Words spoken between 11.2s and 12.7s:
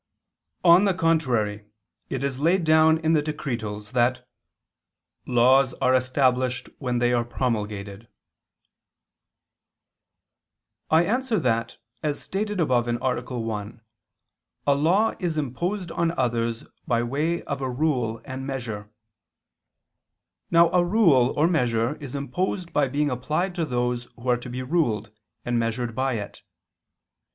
that, As stated